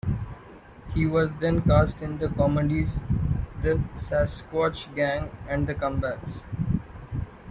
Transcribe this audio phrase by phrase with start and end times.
[0.95, 2.95] He was then cast in the comedies
[3.61, 6.39] "The Sasquatch Gang" and "The Comebacks".